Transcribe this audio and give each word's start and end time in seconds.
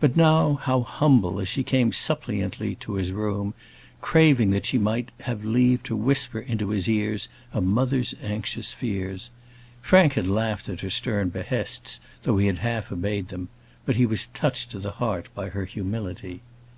But 0.00 0.16
now, 0.16 0.54
how 0.54 0.80
humble, 0.80 1.38
as 1.42 1.46
she 1.46 1.62
came 1.62 1.90
suppliantly 1.92 2.76
to 2.78 2.94
his 2.94 3.12
room, 3.12 3.52
craving 4.00 4.48
that 4.52 4.64
she 4.64 4.78
might 4.78 5.10
have 5.20 5.44
leave 5.44 5.82
to 5.82 5.94
whisper 5.94 6.38
into 6.40 6.70
his 6.70 6.88
ears 6.88 7.28
a 7.52 7.60
mother's 7.60 8.14
anxious 8.22 8.72
fears! 8.72 9.30
Frank 9.82 10.14
had 10.14 10.26
laughed 10.26 10.70
at 10.70 10.80
her 10.80 10.88
stern 10.88 11.28
behests, 11.28 12.00
though 12.22 12.38
he 12.38 12.46
had 12.46 12.60
half 12.60 12.90
obeyed 12.90 13.28
them; 13.28 13.50
but 13.84 13.96
he 13.96 14.06
was 14.06 14.28
touched 14.28 14.70
to 14.70 14.78
the 14.78 14.92
heart 14.92 15.28
by 15.34 15.50
her 15.50 15.66
humility. 15.66 16.40